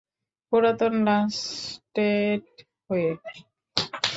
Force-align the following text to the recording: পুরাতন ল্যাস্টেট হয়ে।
পুরাতন 0.47 0.93
ল্যাস্টেট 1.05 2.45
হয়ে। 2.89 3.11